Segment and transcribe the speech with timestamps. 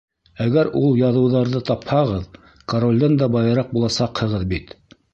[0.45, 2.41] Әгәр ул яҙыуҙарҙы тапһағыҙ,
[2.75, 4.79] королдән дә байыраҡ буласаҡһығыҙ бит!